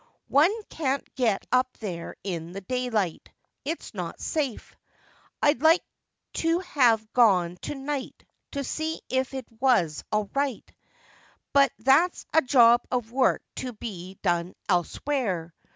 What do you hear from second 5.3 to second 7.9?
I'd like to have gone to